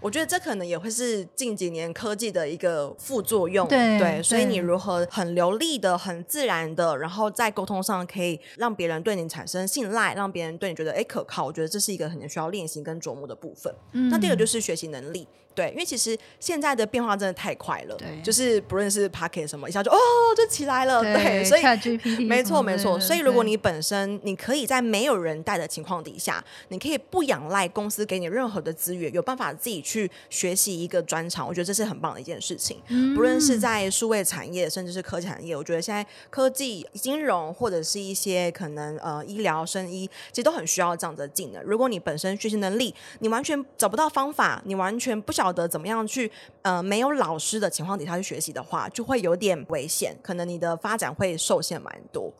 [0.00, 13.74] 我觉得这可能也会是近几年科技的一个副作用，对，所以你如何很流利的、很自然的，然后在沟通上可以让别人对你产生信赖，让别人对你觉得哎可靠，我觉得这是一个很需要练习跟琢磨的部分。
[14.10, 15.26] 那第二个就是学习能力。
[15.58, 19.98] 对，因为其实现在的变化真的太快了，对，就是不论是 Pocket 什么，一下就哦
[20.36, 23.00] 就起来了，对，所以没错没错。
[23.00, 32.80] 所以如果你本身你可以在没有人带的情况底下，你可以不仰赖公司给你任何的资源，有办法自己去学习一个专长，我觉得这是很棒的一件事情。
[33.16, 41.60] 不论是在数位产业，甚至是科技产业，我觉得现在科技、金融或者是一些可能呃医疗、生医，其实都很需要这样的技能。
[41.64, 45.47] 如果你本身学习能力，你完全找不到方法，你完全不晓。
[45.48, 52.34] 晓得怎么样去呃没有老师的情况底下去学习的话，就会有点危险，可能你的发展会受限蛮多。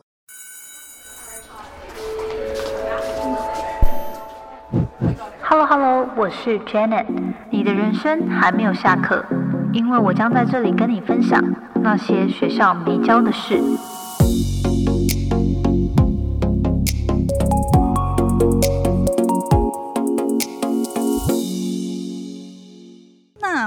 [5.41, 7.07] Hello Hello，我是 Janet，
[7.49, 9.25] 你的人生还没有下课，
[9.73, 11.43] 因为我将在这里跟你分享
[11.81, 13.59] 那些学校没教的事。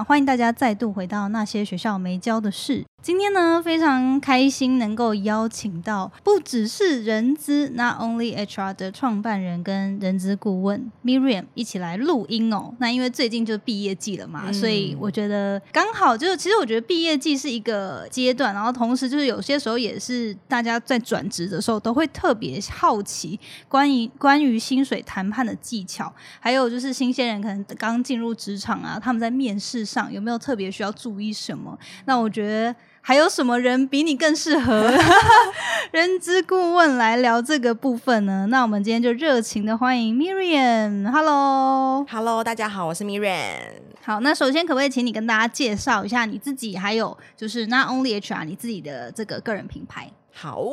[0.05, 2.85] 欢迎大家再度回到那些学校没教的事。
[3.03, 12.73] 今天呢，非常开心能够邀请到不只是人资，Not Only HR 的创办人跟人资顾问 Miriam 一起来录音哦。
[12.79, 31.79] 那因为最近就毕业季了嘛，所以我觉得刚好就是，其实我觉得毕业季是一个阶段，然后同时就是有些时候也是大家在转职的时候都会特别好奇关于关于薪水谈判的技巧，还有就是新鲜人可能刚进入职场啊，他们在面试上有没有特别需要注意什么？
[32.07, 32.75] 那我觉得。
[33.05, 34.89] 还有什么人比你更适合
[35.91, 38.47] 人资顾问来聊这个部分呢？
[38.49, 41.11] 那我们今天就热情的欢迎 Miriam。
[41.11, 43.59] Hello，Hello，大家好，我是 Miriam。
[44.05, 50.09] 好，那首先可不可以请你跟大家介绍一下你自己，还有就是 Not Only HR 你自己的这个个人品牌？
[50.35, 50.65] 好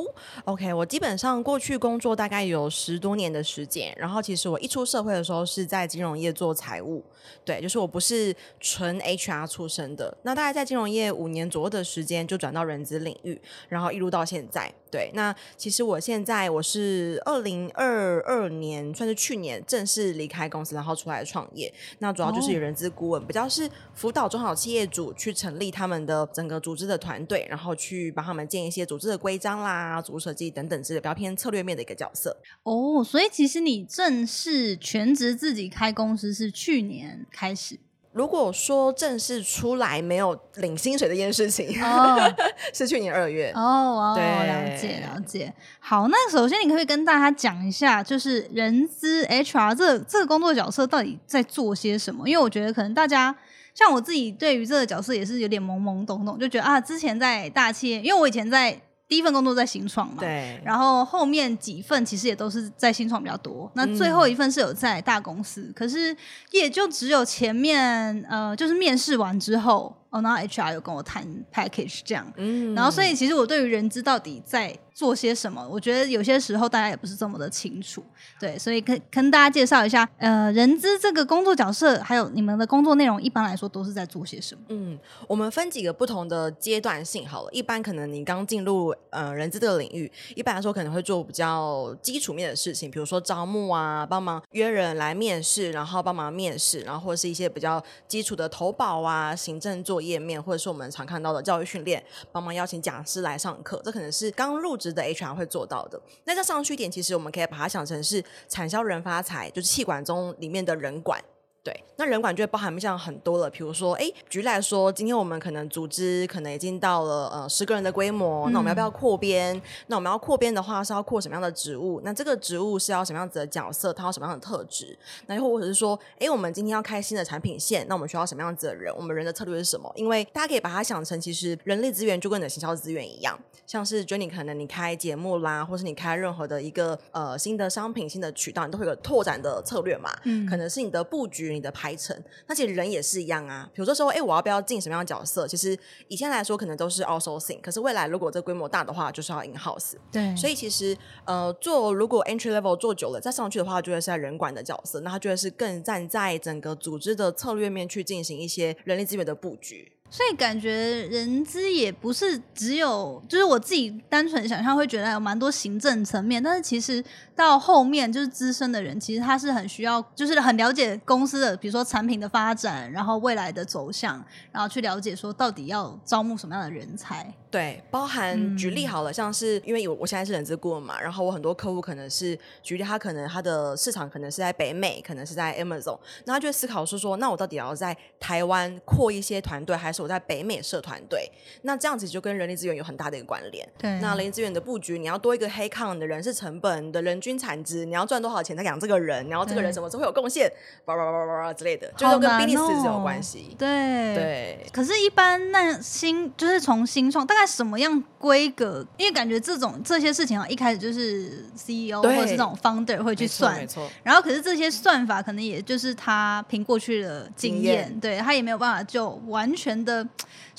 [0.45, 7.03] ，OK，我基本上过去工作大概有十多年的时间，然后其实我一出社会的时候是在金融业做财务，
[7.43, 14.73] 对，就是我不是纯 HR 出身的，那大概在金融业五年左右的时间就转到人资领域，然后一路到现在。
[14.91, 21.71] 对，那其实我现在我是二零二二年，算是去年正式离开公司，然后出来创业。
[21.99, 32.37] 那主要就是人资顾问，比较是辅导中小企业主去成立他们的整个组织的团队，然后去帮他们建一些组织的规章啦、组织设计等等之类，比较偏策略面的一个角色。
[32.63, 37.79] 哦，所以其实你正式全职自己开公司是去年开始。
[38.11, 41.69] 如果说正式出来没有领薪水这件事情，
[42.73, 45.53] 是去年二月哦，对，了解了解。
[45.79, 52.27] 好，那首先你可以跟大家讲一下，就是人资 HR 这这个工作角色到底在做些什么？
[52.27, 53.33] 因为我觉得可能大家
[53.75, 58.81] 像我自己对于这个角色也是有点懵懵懂懂，就觉得啊，之前在大企业，因为我以前在。
[59.09, 66.15] 第一份工作在新创嘛，对，然后后面几份其实也都是在新创比较多，那最后一份是有在大公司，可是
[66.51, 74.77] 也就只有前面呃，就是面试完之后，哦，然后 HR 有跟我谈 package 这样，嗯，然后所以其实我对于人资到底在。
[74.91, 75.65] 做些什么？
[75.71, 78.03] 我觉得有些时候大家也不是这么的清楚，
[78.37, 84.61] 对，所以跟跟大家介绍一下，呃，人资这个工作角色，还有你们的工作内容，一般来说都是在做些什么？
[84.67, 87.51] 嗯，我们分几个不同的阶段性好了。
[87.53, 102.03] 一般可能你刚进入呃人资这个领域，一般来说可能会做比较基础面的事情，比如说招募啊，帮忙约人来面试，然后帮忙面试，然后或者是一些比较基础的投保啊、行政页面，或者是我们常看到的教育训练，
[102.33, 104.89] 帮忙邀请讲师来上课，这可能是刚入职。
[104.89, 106.01] 的 HR 会做到的。
[106.23, 111.23] 那在上去点，其实我们可以把它想成是产销人发财，就是气管中里面的人管。
[111.61, 119.61] 对，那人管就会包含像很多了，比如说，哎，举例来说，今天我们可能组织可能已经到了呃十个人的规模，那我们要不要扩编？
[119.87, 121.99] 那我们要扩编的话，是要扩什么样的职务？
[122.05, 123.91] 那这个职务是要什么样子的角色？
[123.91, 124.97] 它要什么样的特质？
[125.27, 128.95] 那又或者是说，哎，我们今天要开新的产品线，那我们需要什么样子的人？
[128.95, 129.91] 我们人的策略是什么？
[129.95, 140.09] 因为大家可以把它想成，其实人力资源就跟你的行销资源一样，像是 Jenny 可能你开节目啦，或是你开任何的一个呃新的商品、新的渠道，你都会有拓展的策略嘛？
[140.23, 141.48] 嗯，可能是你的布局。
[141.49, 142.15] 于你的排程。
[142.47, 145.47] 那其实人也是一样啊，比如说说，哎，我要不要进什么样的角色？
[145.47, 149.93] 其实以前来说可能都是 outsourcing，可是未来如果这规模大的话，就是要 in house。
[150.11, 159.91] 对，所以其实呃，做如果 entry level 做久了再上去的话，就会是在人管的角色，那他就会是更站在整个组织的策略面去进行一些人力资源的布局。
[160.11, 167.03] 所以感觉人资也不是只有，就是我自己单纯想象会觉得有蛮多行政层面，但是其实
[167.35, 177.31] 到后面就是资深的人，其实他是很需要，就是很了解公司的，比如说产品的发展，然后未来的走向，然后去了解说到底要招募什么样的人才。
[177.51, 191.29] 对，包含举例好了，像是因为有我现在是人资顾问嘛，然后我很多客户可能是举例，他可能他的市场可能是在北美，可能是在 Amazon，那他就会思考是说，那我到底要在台湾扩一些团队，还是我在北美设团队？
[191.63, 193.67] 那这样子就跟人力资源有很大的一个关联。
[193.77, 199.27] 对，那人力资源的布局，你要多一个黑抗的人事成本，你的人均产值，你要赚多少钱才养这个人？
[199.27, 200.51] 然后这个人什么时候会有贡献？
[200.85, 203.55] 叭叭叭叭叭之类的，就都跟 business 有关系。
[203.57, 203.67] 对
[204.13, 204.65] 对。
[204.71, 208.03] 可是，一般那新就是从新创，大概什么样？
[208.17, 213.89] 规格，因为感觉这种这些事情啊，一开始就是 CEO 或者是这种 founder 会去算，没错。
[214.03, 220.05] 然后可是这些算法可能也就是他凭过去的经验，对他也没有办法就完全的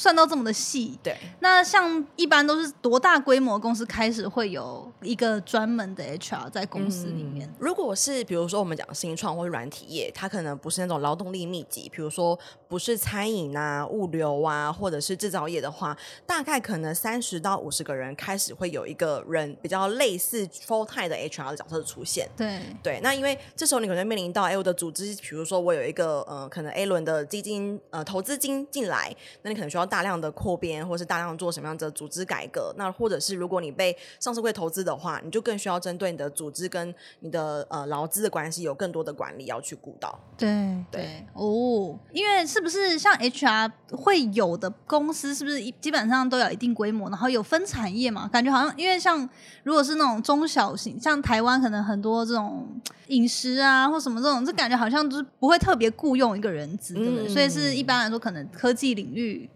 [0.00, 0.98] 算到这么的细。
[1.02, 1.14] 对。
[1.40, 7.46] 那像一般都是多大规模公司开始会有一个专门的 HR 在公司里面？
[7.58, 15.94] 如果是比如说我们讲新创或者软体业，它可能不是那种劳动力密集，比如说不是餐饮啊、物流啊，或者是制造业的话，
[16.24, 22.30] 大概可能三十到到五十个人开始会有一个人比较类似 full time 的 HR 的角色出现。
[22.36, 29.12] 对对，那因为这时候你可能面临到哎，我的组织，比如说我有一个呃，可能 A 轮的基金呃投资金进来，
[29.42, 32.74] 那你可能需要大量的扩编，或是大量做什么样的组织改革。
[32.78, 40.18] 那或者是如果你被上市会投资的话，你就更需要针对你的组织跟你的呃劳资的关系有更多的管理要去顾到。
[40.38, 47.40] 对对哦，因为是不是像 HR 会有的公司，是不是基本上都有一定规模，然后有。
[47.50, 49.28] 分产业嘛，感觉好像因为像
[49.64, 52.68] 如果是那种中小型，像台湾可能很多这种
[53.08, 57.28] 饮食啊或什么这种，这感觉好像就是不会特别雇佣一个人资，对不对？
[57.28, 59.50] 所以是一般来说，可能科技领域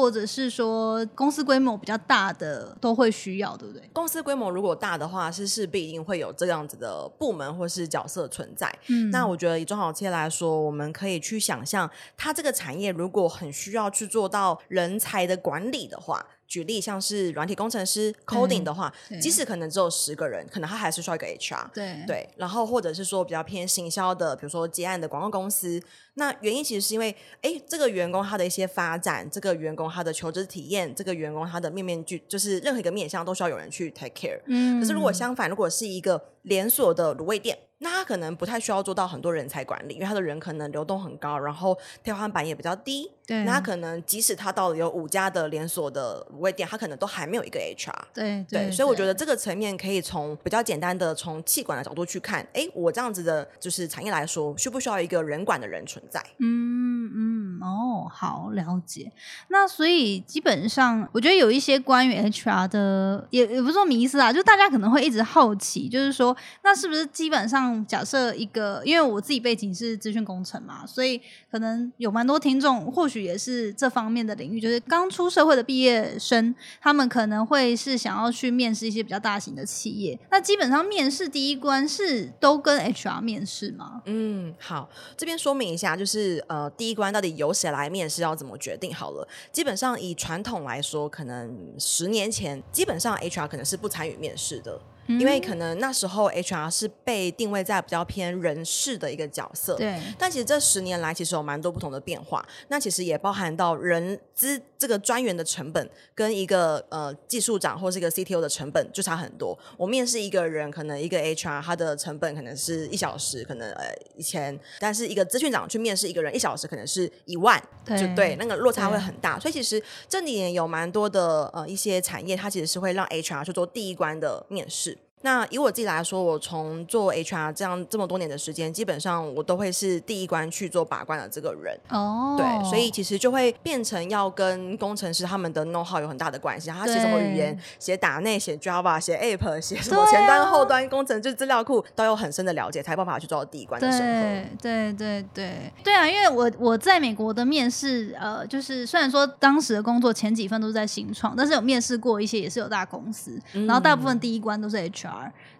[0.00, 3.86] 或者是说公司规模比较大的都会需要，对不对？
[3.92, 8.74] 公司规模如果大的话，是势必一定会有这样子的部门或是角色存在。
[8.86, 16.26] 嗯，那我觉得以中小企业来说，我们可以去想象，它这个产业如果很需要去做到人才的管理的话。
[16.50, 18.92] 举例像是软体工程师 coding 的话，
[19.22, 21.70] 即使可能只有十个人，可能他还是需要一个 HR。
[21.72, 25.80] 对对，然后或者是说比较偏行销的，比如说接案的广告公司。
[26.14, 34.40] 那原因其实是因为，哎，这个员工他的一些发展，这个员工他的求职体验，这个员工他的面面俱，就是任何一个面向都需要有人去 take care。
[34.46, 34.80] 嗯。
[34.80, 37.58] 可是如果相反，如果是一个连锁的卤味店。
[37.82, 41.74] 那他可能不太需要做到很多人才管理，因为他的人可能流动很高，然后
[42.04, 43.10] 天花板也比较低。
[43.26, 47.94] 对，那他可能即使他到了有五家的连锁的卤味店，他可能都还没有一个 HR。
[48.12, 56.20] 对对，所以我觉得这个层面可以从比较简单的从气管的角度去看，哎，我这样子的就是产业来说，需不需要一个人管的人存在？
[56.38, 59.10] 嗯嗯，哦，好了解。
[59.48, 67.84] 那所以基本上，我觉得有一些关于 HR 的，也也不是说迷思啊，就大家可能会一直好奇，就是说，那是不是基本上？
[67.86, 71.20] 假设一个，因为我自己背景是资讯工程嘛，所以
[71.50, 80.18] 可能有蛮多听众，或许也是这方面的领域，就是刚出社会的毕业生，他们可能会是想要去面试一些比较大型的企业。
[80.30, 84.02] 那基本上面试第一关是都跟 HR 面试吗？
[84.04, 88.94] 嗯，好，这边说明一下，就是呃，第一关到底由谁来面试，要怎么决定？
[88.94, 94.80] 好了，基本上以传统来说，可能十年前，基本上 HR 可能是不参与面试的。
[95.06, 100.00] 因为可能那时候 HR 是被定位在比较偏人事的一个角色，对。
[100.16, 102.46] 但其实这十年来，其实有蛮多不同的变化。
[102.68, 109.56] 那其实也包含到人资这个专员的成本，跟一个呃技术长或是一个 CTO 的成本就差很多。
[109.76, 119.38] 我面试一个人，可能一个 HR 他的成本可能是一小时，可能呃一千，但是一个资讯长去面试一个人，一小时可能是一万，就对，那个落差会很大。
[119.38, 124.96] 所以其实这里面有蛮多的呃一些产业，它其实是会让 HR 去做第一关的面试。
[125.22, 131.78] 那以我自己来说，我从做 HR 这样这么多年的时间，基本上我都会是第一关去做把关的这个人。
[131.90, 136.70] 哦，对，所以其实就会变成要跟工程师他们的 know how 有很大的关系。
[136.70, 144.56] 他写什么语言，写打内，写 Java，写 App，写什么前端、后端工程，就资料库都有很深的了解，才有办法去做到第一关的审核。
[144.62, 146.08] 对对对对啊！
[146.08, 155.09] 因为我我在美国的面试，呃，就是虽然说当时的工作前几份都是在新创，但是有面试过一些也是有大公司，然后大部分第一关都是 HR。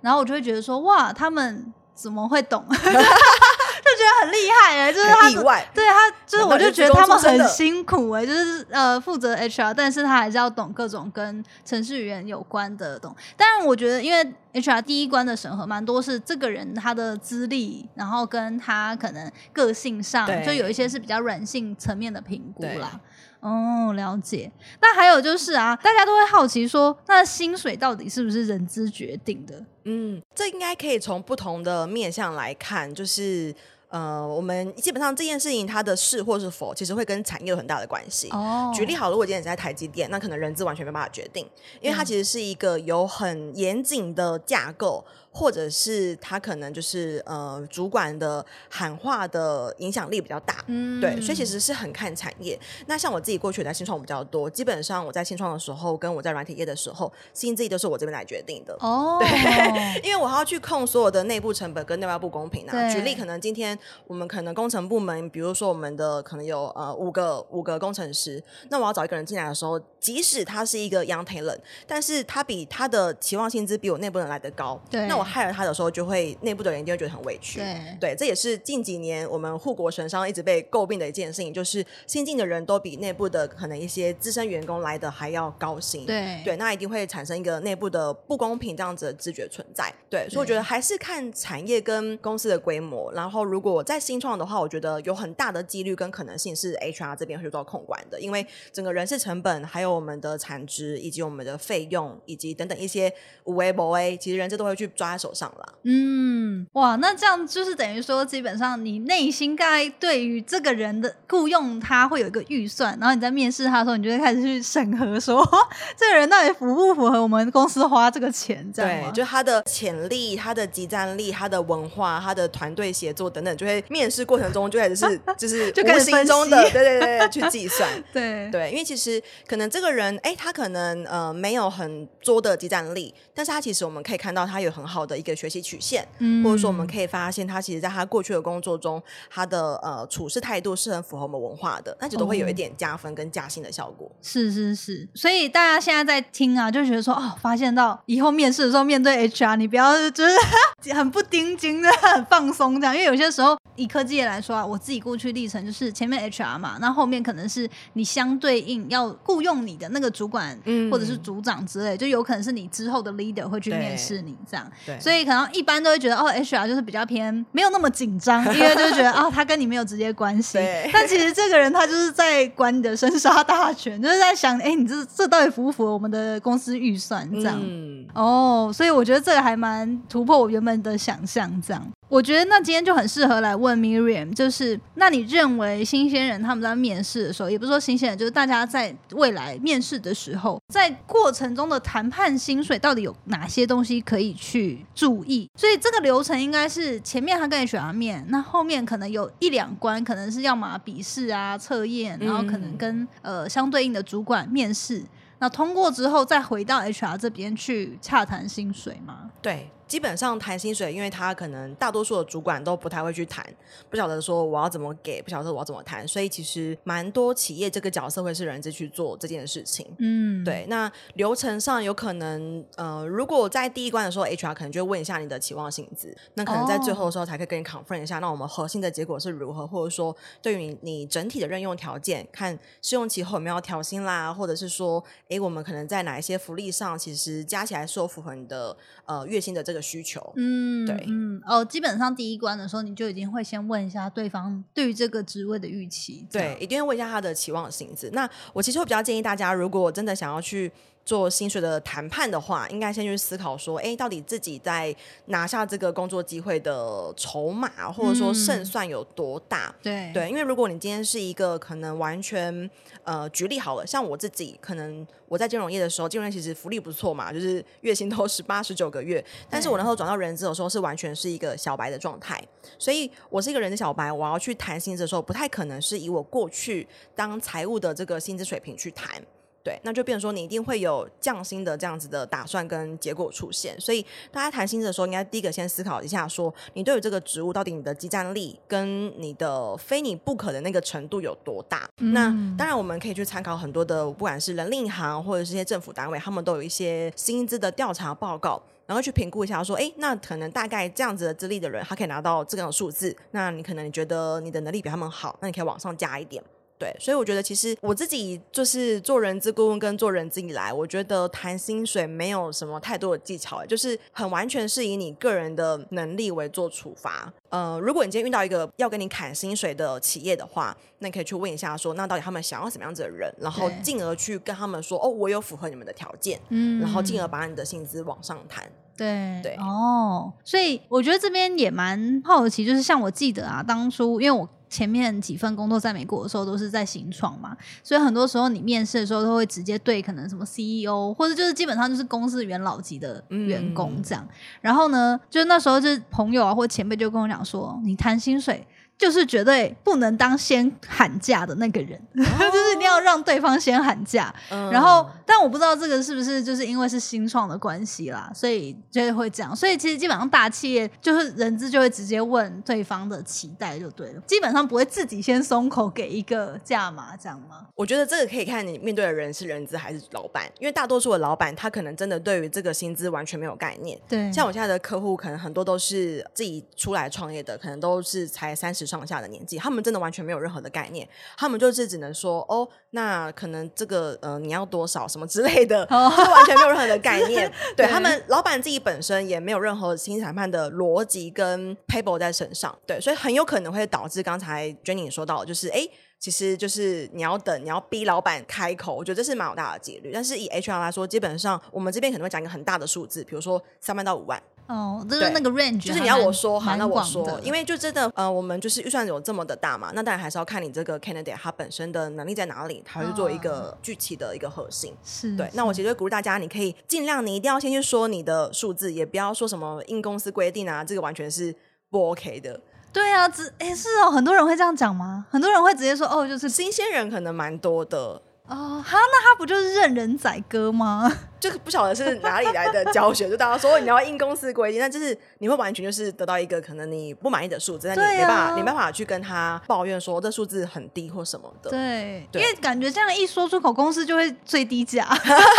[0.00, 2.64] 然后我就会觉得说，哇，他们怎么会懂？
[2.70, 13.14] 就觉得很厉害哎，就是他很意外对他就是我就觉得他们很辛苦哎，就是呃负责 HR，但是他还是要懂各种跟程序员有关的懂。
[13.36, 23.00] 当然，我觉得因为 HR 第一关的审核蛮多是这个人他的资历，然后跟他可能个性上，就有一些是比较软性层面的评估对啦。
[23.40, 24.50] 哦，了解。
[24.80, 29.64] 那还有就是啊，大家都会好奇说，那薪水到底是不是人资决定的？
[29.84, 33.54] 嗯，这应该可以从不同的面向来看，就是
[33.90, 38.28] 呃，我们基本上这件事情它的是或是否，其实会跟产业有很大的关系。
[38.30, 41.44] 哦举例好了，如果今天你在台积电，那可能人资完全没办法决定，
[41.80, 50.64] 因为它其实是一个有很严谨的架构，或者是它可能就是呃主管的喊话的影响力比较大。
[50.68, 52.58] 嗯对，所以其实是很看产业。
[52.86, 58.76] 那像我自己过去在新创比较多，基本上我在新创的时候，跟我在软体业的时候，薪资都是我这边来决定的。
[58.80, 62.70] 哦，对， 因为我还要去控所有的内部成本跟内外部公平啊。
[62.70, 77.60] 对举例，可能今天我们可能工程部门，比如说我们的可能有呃五个五个工程师，那我要找一个人进来的时候，即使他是一个 young talent，但是他比他的期望薪资比我内部人来的高，对那我害了他的时候，就会内部的人一定会觉得很委屈。
[77.60, 86.06] 对对，这也是近几年我们护国神商一直被诟病的一件事情，就是新进的人都比内部的可能一些资深员工来的还要高薪。
[86.06, 89.92] 对对，那一定会产生一个内部的不公平这样子的知觉存在。
[90.08, 93.12] 对，所以我觉得还是看产业跟公司的规模。
[93.12, 103.12] 然后，如果在新创的话，我觉得有很大的几率跟可能性是 HR 这边会受到控管的，因为整个人事成本、还有我们的产值以及我们的费用以及等等一些
[103.44, 105.72] 无为不为，其实人事都会去抓在手上啦。
[105.84, 115.46] 嗯，哇，那这样就是等于说，基本上你内心该对于这个人的雇佣他会有一个预算，然后你在面试他的时候，你就会开始去审核说，
[115.96, 127.88] 这个人到底符不符合我们公司花这个钱，这样对，就他的潜力、他的集战力、他的文化、他的团队协作等等，就会面试过程中就开始是 就是无就开始形中的对对对对去计算。
[128.12, 128.48] 对。
[128.50, 136.42] 对，因为其实可能这个人，哎，他可能呃没有很多的集战力，但是他其实我们可以看到他有很好的一个学习曲线，嗯。
[136.42, 142.54] 或者说我们可以发现他其实在他过去的工作中，他的呃处事态度是很符合我们文化的，那就都会有一哦。
[142.54, 144.10] 点加分跟加薪的效果。
[144.22, 150.34] 是是是，所以大家现在在听啊，就觉得说哦，发现到以后面试的时候面对 HR，你不要就是
[150.94, 170.90] 很不盯紧的，很放松这样，因为有些时候以科技业来说啊，我自己过去历程就是前面 HR 嘛，那后面可能是你相对应要雇佣你的那个主管、嗯或者是组长之类，就有可能是你之后的 leader 会去面试你这样，对，所以可能一般都会觉得哦，HR 就是比较偏没有那么紧张， 因为就是觉得哦，他跟你没有直接关系对。
[170.92, 177.58] 但其实这个人他就是在管你的生杀大权， 就是在想，哎，你这这到底符不符合我们的公司预算这样？
[177.62, 181.50] 嗯，哦，所以我觉得这个还蛮突破我原本的想象。
[181.60, 195.48] 这样，我觉得那今天就很适合来问 Miriam，就是那你认为新鲜人他们在面试的时候，也不是说新鲜人，就是大家在未来面试的时候，在过程中的谈判薪水到底有哪些东西可以去注意？
[195.54, 205.04] 所以这个流程应该是前面他跟 HR 面，那后面可能有一两关，可能是要么笔试啊、测验，然后可能跟呃相对应的主管面试。
[205.38, 209.30] 那通过之后，再回到 HR 这边去洽谈薪水吗？
[209.40, 213.44] 对，基本上谈薪水，因为他可能大多数的主管都不太会去谈，
[213.90, 219.84] 不晓得说我要怎么给，不晓得我要怎么谈，所以其实蛮多企业这个角色会是人资去做这件事情。
[219.98, 240.32] 嗯，对，那流程上有可能，呃，如果在第一关的时候，HR 可能就会问一下你的期望薪资，那可能在最后的时候才可以跟你 confirm 一下，那我们核心的结果是如何，或者说对于你你整体的任用条件，看试用期后有没有要调薪啦，或者是说，哎，我们可能在哪一些福利上，其实加起来是有符合你的呃月薪的这个需求。
[240.36, 248.10] 嗯，对嗯，哦，基本上第一关的时候，你就已经会先问一下对方对于这个职位的预期，对，，一定要问一下他的期望薪资。
[248.12, 250.70] 那我其实会比较建议大家，如果真的想要去
[251.10, 259.74] 做薪水的谈判的话，应该先去思考说，哎，到底自己在拿下这个工作机会的筹码，或者说胜嗯算有多大？
[259.82, 262.70] 对对，因为如果你今天是一个可能完全
[263.02, 272.40] 呃，举例好了，像我自己，可能我在金融业的时候，金融业其实福利不错嘛，就是月薪都十八、十九个月，但是我那时候转到人资的时候，是完全是一个小白的状态，
[272.78, 276.86] 所以我是一个人资小白，我要去谈薪资的时候，不太可能是以我过去
[277.16, 279.20] 当财务的这个薪资水平去谈。
[279.62, 283.78] 对，那就变成说你一定会有降薪的这样子的打算跟结果出现。
[283.80, 291.88] 所以大家谈薪资的时候，应该第一个先思考一下，说你对于这个职务到底你的激战力跟你的非你不可的那个程度有多大。
[291.96, 298.62] 那当然我们可以去参考很多的，不管是人力银行或者是一些政府单位，他们都有一些薪资的调查报告。
[298.86, 303.16] 然后去评估一下，说，哎，那可能大概这样子的资历的人，他可以拿到这样的数字。
[303.30, 306.42] 那你可能你觉得你的能力比他们好，那你可以往上加一点。
[306.80, 317.30] 对，所以我觉得其实我自己就是做人资顾问跟做人资以来，我觉得谈薪水没有什么太多的技巧，就是很完全是以你个人的能力为做处罚。
[317.50, 328.64] 呃，如果你今天遇到一个要跟你砍薪水的企业的话，那你可以去问一下，说那到底他们想要什么样子的人，然后进而去跟他们说，哦，我有符合你们的条件，嗯，然后进而把你的薪资往上谈。
[328.96, 334.48] 对对哦，所以我觉得这边也蛮好奇，就是像我记得啊，当初因为我。
[334.70, 344.26] 前面几份工作在美国的时候都是在新创嘛，所以很多时候你面试的时候都会直接对可能什么 CEO 或者就是基本上就是公司元老级的员工这样。
[344.60, 348.66] 然后呢，就那时候就是朋友啊或前辈就跟我讲说，你谈薪水。
[349.00, 354.32] 就是绝对不能当先喊价的那个人， 就是一定要让对方先喊价。
[354.70, 359.56] 然后，但我不知道这个是不是就是因为是新创的关系啦，所以就会这样。
[359.56, 367.68] 所以其实基本上大企业就是人资就会直接问对方的期待就对了，基本上不会自己先松口给一个价码这样吗？
[367.74, 373.98] 我觉得这个可以看你面对的人是人资还是老板，因为大多数的老板他可能真的对于这个薪资完全没有概念。
[374.06, 378.89] 对，像我现在的客户，可能很多都是自己出来创业的，可能都是才三十。
[378.90, 387.50] 上下的年纪，他们真的完全没有任何的概念，他们就是只能说哦，那可能这个呃你要多少什么之类的， 就完全没有任何的概念。
[387.76, 400.10] 对他们老板自己本身也没有任何薪资谈判的逻辑跟 paper 在身上，对，所以很有可能会导致刚才 Jenny 说到，就是哎，其实就是你要等，你要逼老板开口，我觉得这是蛮有大的几率。
[400.12, 404.42] 但是以 HR 来说，基本上我们这边可能会讲一个很大的数字，比如说三万到五万。
[404.70, 414.94] 哦，就是那个 range，就是你要我说好，那我说，因为就真的呃，我们就是预算有这么的大嘛，那当然还是要看你这个 candidate 他本身的能力在哪里，他会做一个具体的一个核心。
[415.04, 421.52] 是对，那我其实鼓励大家，你可以尽量你一定要先去说你的数字，也不要说什么应公司规定啊，这个完全是
[421.90, 422.60] 不 OK 的。
[422.92, 425.26] 对啊，只哎是哦，很多人会这样讲吗？
[425.30, 428.22] 很多人会直接说哦，就是新鲜人可能蛮多的。
[428.50, 431.10] 哦，哈，那他不就是任人宰割吗？
[431.38, 441.70] 就不晓得是哪里来的教学，就大家说你要应公司规定，那就是你会完全就是得到一个可能你不满意的数字，那你没办法，没办法去跟他抱怨说这数字很低或什么的。
[441.70, 445.08] 对，因为感觉这样一说出口，公司就会最低价。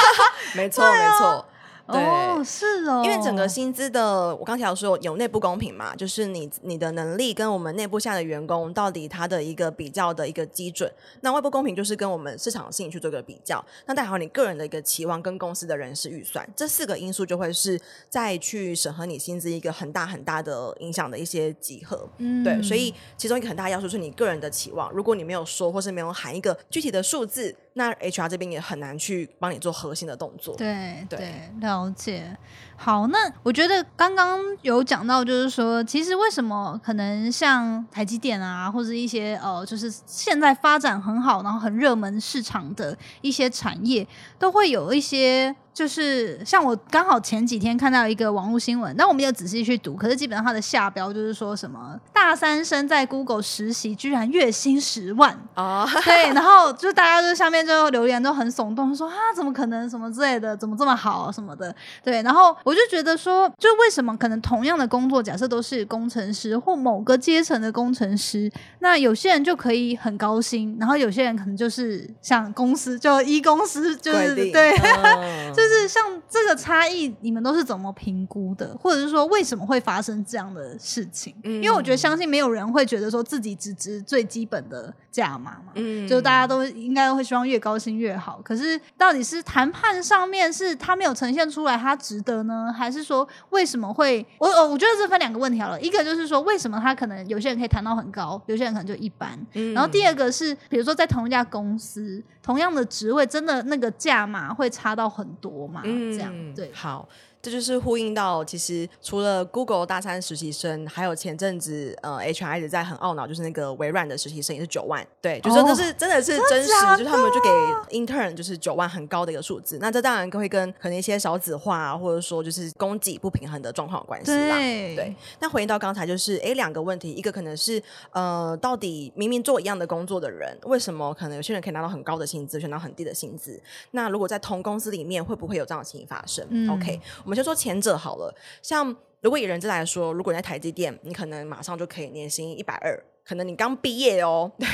[0.54, 1.46] 没错，没错。
[1.88, 10.92] 哦，是哦，因为整个薪资的，我刚才有说有内部公平嘛，就是你你的能力跟我们内部下的员工到底他的一个比较的一个基准。
[11.22, 13.64] 那外部公平就是跟我们市场性去做一个比较。
[13.86, 22.08] 那代好你个人的一个期望跟公司的人事预算，这四个因素就会是再去审核你薪资一个很大很大的影响的一些集合。
[22.18, 24.92] 嗯，对，所以其中一个很大要素是你个人的期望。
[24.92, 27.56] 如果你没有说或是没有喊一个具体的数字。
[27.74, 30.56] 那 HR 这边也很难去帮你做核心的动作。
[30.58, 32.38] 对对，了解。
[32.84, 44.08] 好，那我觉得刚刚有讲到，就是说，其实为什么可能像台积电啊，或者一些呃，就是现在发展很好，然后很热门市场的一些产业，
[44.40, 45.56] 都会有一些。
[45.74, 74.72] 就是像我刚好前几天看到一个网络新闻，那我没有仔细去读，可是基本上它的下标就是说什么大三生在 Google 实习居然月薪十万啊，对，然后就大家就下面就留言都很耸动，说啊怎么可能什么之类的，怎么这么好什么的，对，然后我就觉得说，就为什么可能同样的工作，假设都是工程师或某个阶层的工程师，那有些人就可以很高薪，然后有些人可能就是像公司就一公司就是对。
[75.54, 78.76] 就是像这个差异，你们都是怎么评估的？
[78.80, 81.36] 或者是说为什么会发生这样的事情？
[81.44, 88.42] 因为我觉得相信没有人会觉得说自己只值最基本的价码嘛，嗯，就大家都应该会希望越高薪越好。
[88.44, 94.26] 可是到底是谈判上面是他没有呈现出来他值得呢，还是说为什么会？
[94.40, 99.40] 我我我觉得这分两个问题好了，一个就是说为什么他可能有些人可以谈到很高，有些人可能就一般。
[99.74, 102.22] 然后第二个是比如说在同一家公司。
[102.44, 105.84] 同样的职位，真的那个价码会差到很多嘛？
[105.84, 106.72] 这样对。
[106.74, 107.08] 好，
[107.42, 117.50] 这就是呼应到，其实除了 Google 大三实习生，还有前阵子呃 HR 一直在很懊恼，就是那个微软的实习生也是九万，对，就说这是真的是真实，就是他们就给
[117.98, 119.80] intern 就是九万很高的一个数字。
[119.82, 124.56] 那这当然会跟可能一些少子化啊，或者说就是供给不平衡的状况有关系啦。
[124.56, 133.60] 对对，那回应到刚才就是，哎，两个问题，一个可能是呃，到底明明做一样的工作的人，为什么可能有些人可以拿到很高的薪资，却拿到很低的薪资？
[133.92, 138.36] 那如果在同公司里面，会不会有这样的情形发生、嗯 o k 我们先说前者好了。
[138.62, 143.02] 像如果以人资来说，如果你在台积电，你可能马上就可以年薪一百二。
[143.24, 144.68] 可能你刚毕业哦， 对。